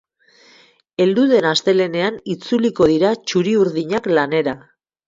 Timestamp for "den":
1.33-1.47